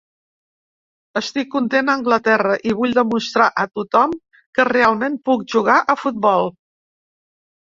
Estic 1.19 1.51
content 1.55 1.91
a 1.91 1.93
Anglaterra 1.99 2.55
i 2.71 2.73
vull 2.81 2.97
demostrar 3.01 3.51
a 3.65 3.67
tothom 3.81 4.17
que 4.59 4.67
realment 4.71 5.21
puc 5.29 5.47
jugar 5.57 5.77
a 5.97 5.99
futbol. 6.07 6.53